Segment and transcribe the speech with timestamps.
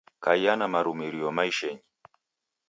[0.23, 1.81] Kaiya na marumirio maishenyi.